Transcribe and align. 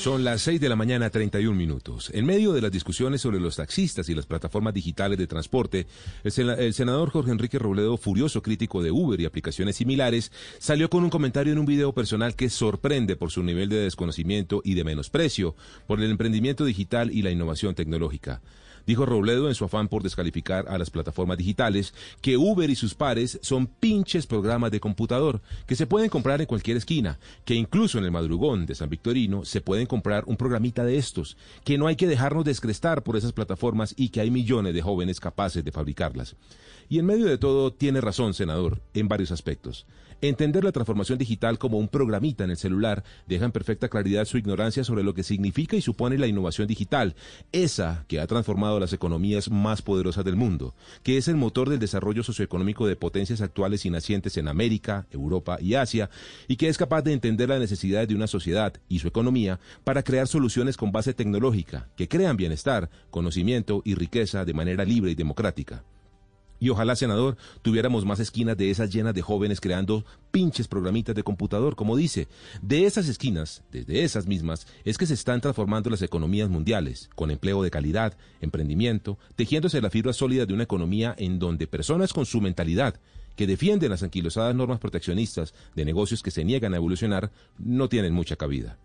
Son 0.00 0.24
las 0.24 0.40
6 0.40 0.62
de 0.62 0.70
la 0.70 0.76
mañana, 0.76 1.10
31 1.10 1.54
minutos. 1.54 2.10
En 2.14 2.24
medio 2.24 2.54
de 2.54 2.62
las 2.62 2.72
discusiones 2.72 3.20
sobre 3.20 3.38
los 3.38 3.56
taxistas 3.56 4.08
y 4.08 4.14
las 4.14 4.24
plataformas 4.24 4.72
digitales 4.72 5.18
de 5.18 5.26
transporte, 5.26 5.86
el, 6.24 6.48
el, 6.48 6.72
senador 6.72 7.10
Jorge 7.10 7.32
Enrique 7.32 7.58
Robledo, 7.58 7.98
furioso 7.98 8.42
crítico 8.42 8.82
de 8.82 8.90
Uber 8.90 9.20
y 9.20 9.26
aplicaciones 9.26 9.76
similares, 9.76 10.32
salió 10.58 10.88
con 10.88 11.04
un 11.04 11.10
comentario 11.10 11.52
en 11.52 11.58
un 11.58 11.66
video 11.66 11.92
personal 11.92 12.34
que 12.34 12.48
sorprende 12.48 13.14
por 13.14 13.30
su 13.30 13.42
nivel 13.42 13.68
de 13.68 13.76
desconocimiento 13.76 14.62
y 14.64 14.72
de 14.72 14.84
menosprecio 14.84 15.54
por 15.86 16.00
el 16.00 16.10
emprendimiento 16.10 16.64
digital 16.64 17.10
y 17.10 17.20
la 17.20 17.30
innovación 17.30 17.74
tecnológica. 17.74 18.40
Dijo 18.86 19.06
Robledo 19.06 19.48
en 19.48 19.54
su 19.54 19.64
afán 19.64 19.88
por 19.88 20.02
descalificar 20.02 20.66
a 20.68 20.78
las 20.78 20.90
plataformas 20.90 21.38
digitales 21.38 21.94
que 22.20 22.36
Uber 22.36 22.68
y 22.68 22.74
sus 22.74 22.94
pares 22.94 23.38
son 23.42 23.66
pinches 23.66 24.26
programas 24.26 24.70
de 24.70 24.80
computador 24.80 25.40
que 25.66 25.76
se 25.76 25.86
pueden 25.86 26.10
comprar 26.10 26.40
en 26.40 26.46
cualquier 26.46 26.76
esquina, 26.76 27.18
que 27.44 27.54
incluso 27.54 27.98
en 27.98 28.04
el 28.04 28.10
madrugón 28.10 28.66
de 28.66 28.74
San 28.74 28.88
Victorino 28.88 29.44
se 29.44 29.60
pueden 29.60 29.86
comprar 29.90 30.22
un 30.28 30.36
programita 30.36 30.84
de 30.84 30.98
estos, 30.98 31.36
que 31.64 31.76
no 31.76 31.88
hay 31.88 31.96
que 31.96 32.06
dejarnos 32.06 32.44
descrestar 32.44 33.02
por 33.02 33.16
esas 33.16 33.32
plataformas 33.32 33.92
y 33.96 34.10
que 34.10 34.20
hay 34.20 34.30
millones 34.30 34.72
de 34.72 34.82
jóvenes 34.82 35.18
capaces 35.18 35.64
de 35.64 35.72
fabricarlas. 35.72 36.36
Y 36.88 37.00
en 37.00 37.06
medio 37.06 37.26
de 37.26 37.38
todo 37.38 37.72
tiene 37.72 38.00
razón, 38.00 38.32
senador, 38.32 38.80
en 38.94 39.08
varios 39.08 39.32
aspectos. 39.32 39.86
Entender 40.22 40.64
la 40.64 40.72
transformación 40.72 41.16
digital 41.18 41.58
como 41.58 41.78
un 41.78 41.88
programita 41.88 42.44
en 42.44 42.50
el 42.50 42.58
celular 42.58 43.04
deja 43.26 43.46
en 43.46 43.52
perfecta 43.52 43.88
claridad 43.88 44.26
su 44.26 44.36
ignorancia 44.36 44.84
sobre 44.84 45.02
lo 45.02 45.14
que 45.14 45.22
significa 45.22 45.76
y 45.76 45.80
supone 45.80 46.18
la 46.18 46.26
innovación 46.26 46.68
digital, 46.68 47.14
esa 47.52 48.04
que 48.06 48.20
ha 48.20 48.26
transformado 48.26 48.78
las 48.78 48.92
economías 48.92 49.50
más 49.50 49.80
poderosas 49.80 50.26
del 50.26 50.36
mundo, 50.36 50.74
que 51.02 51.16
es 51.16 51.26
el 51.28 51.36
motor 51.36 51.70
del 51.70 51.78
desarrollo 51.78 52.22
socioeconómico 52.22 52.86
de 52.86 52.96
potencias 52.96 53.40
actuales 53.40 53.86
y 53.86 53.90
nacientes 53.90 54.36
en 54.36 54.48
América, 54.48 55.06
Europa 55.10 55.56
y 55.58 55.74
Asia, 55.74 56.10
y 56.48 56.56
que 56.56 56.68
es 56.68 56.76
capaz 56.76 57.00
de 57.00 57.14
entender 57.14 57.48
las 57.48 57.60
necesidades 57.60 58.06
de 58.08 58.14
una 58.14 58.26
sociedad 58.26 58.74
y 58.90 58.98
su 58.98 59.08
economía 59.08 59.58
para 59.84 60.02
crear 60.02 60.26
soluciones 60.26 60.76
con 60.76 60.92
base 60.92 61.14
tecnológica, 61.14 61.88
que 61.96 62.08
crean 62.08 62.36
bienestar, 62.36 62.90
conocimiento 63.10 63.82
y 63.84 63.94
riqueza 63.94 64.44
de 64.44 64.54
manera 64.54 64.84
libre 64.84 65.10
y 65.10 65.14
democrática. 65.14 65.84
Y 66.62 66.68
ojalá, 66.68 66.94
senador, 66.94 67.38
tuviéramos 67.62 68.04
más 68.04 68.20
esquinas 68.20 68.54
de 68.54 68.70
esas 68.70 68.92
llenas 68.92 69.14
de 69.14 69.22
jóvenes 69.22 69.62
creando 69.62 70.04
pinches 70.30 70.68
programitas 70.68 71.16
de 71.16 71.22
computador, 71.22 71.74
como 71.74 71.96
dice. 71.96 72.28
De 72.60 72.84
esas 72.84 73.08
esquinas, 73.08 73.62
desde 73.72 74.04
esas 74.04 74.26
mismas, 74.26 74.66
es 74.84 74.98
que 74.98 75.06
se 75.06 75.14
están 75.14 75.40
transformando 75.40 75.88
las 75.88 76.02
economías 76.02 76.50
mundiales, 76.50 77.08
con 77.14 77.30
empleo 77.30 77.62
de 77.62 77.70
calidad, 77.70 78.14
emprendimiento, 78.42 79.18
tejiéndose 79.36 79.80
la 79.80 79.88
fibra 79.88 80.12
sólida 80.12 80.44
de 80.44 80.52
una 80.52 80.64
economía 80.64 81.14
en 81.16 81.38
donde 81.38 81.66
personas 81.66 82.12
con 82.12 82.26
su 82.26 82.42
mentalidad, 82.42 83.00
que 83.36 83.46
defienden 83.46 83.88
las 83.88 84.02
anquilosadas 84.02 84.54
normas 84.54 84.80
proteccionistas 84.80 85.54
de 85.74 85.86
negocios 85.86 86.22
que 86.22 86.30
se 86.30 86.44
niegan 86.44 86.74
a 86.74 86.76
evolucionar, 86.76 87.30
no 87.58 87.88
tienen 87.88 88.12
mucha 88.12 88.36
cabida. 88.36 88.76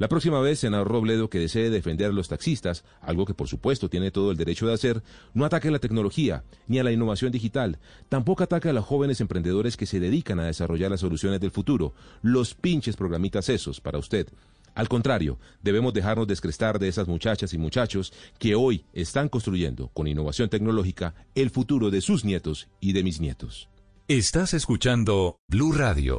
La 0.00 0.08
próxima 0.08 0.40
vez, 0.40 0.60
senador 0.60 0.88
Robledo, 0.88 1.28
que 1.28 1.38
desee 1.38 1.68
defender 1.68 2.08
a 2.08 2.12
los 2.14 2.28
taxistas, 2.28 2.84
algo 3.02 3.26
que 3.26 3.34
por 3.34 3.48
supuesto 3.48 3.90
tiene 3.90 4.10
todo 4.10 4.30
el 4.30 4.38
derecho 4.38 4.66
de 4.66 4.72
hacer, 4.72 5.02
no 5.34 5.44
ataque 5.44 5.68
a 5.68 5.72
la 5.72 5.78
tecnología 5.78 6.42
ni 6.68 6.78
a 6.78 6.84
la 6.84 6.90
innovación 6.90 7.30
digital. 7.30 7.78
Tampoco 8.08 8.42
ataque 8.42 8.70
a 8.70 8.72
los 8.72 8.86
jóvenes 8.86 9.20
emprendedores 9.20 9.76
que 9.76 9.84
se 9.84 10.00
dedican 10.00 10.40
a 10.40 10.46
desarrollar 10.46 10.90
las 10.90 11.00
soluciones 11.00 11.38
del 11.38 11.50
futuro. 11.50 11.92
Los 12.22 12.54
pinches 12.54 12.96
programitas 12.96 13.50
esos 13.50 13.82
para 13.82 13.98
usted. 13.98 14.26
Al 14.74 14.88
contrario, 14.88 15.38
debemos 15.62 15.92
dejarnos 15.92 16.26
descrestar 16.26 16.78
de 16.78 16.88
esas 16.88 17.06
muchachas 17.06 17.52
y 17.52 17.58
muchachos 17.58 18.14
que 18.38 18.54
hoy 18.54 18.86
están 18.94 19.28
construyendo 19.28 19.88
con 19.88 20.06
innovación 20.06 20.48
tecnológica 20.48 21.14
el 21.34 21.50
futuro 21.50 21.90
de 21.90 22.00
sus 22.00 22.24
nietos 22.24 22.68
y 22.80 22.94
de 22.94 23.02
mis 23.02 23.20
nietos. 23.20 23.68
Estás 24.08 24.54
escuchando 24.54 25.36
Blue 25.46 25.72
Radio. 25.72 26.18